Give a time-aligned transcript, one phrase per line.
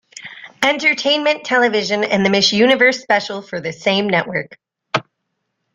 [0.63, 4.57] Entertainment Television and the Miss Universe Special for the same network.